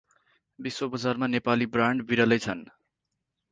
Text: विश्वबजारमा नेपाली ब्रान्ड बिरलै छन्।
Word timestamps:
विश्वबजारमा 0.59 1.29
नेपाली 1.35 1.69
ब्रान्ड 1.71 2.07
बिरलै 2.09 2.41
छन्। 2.41 2.65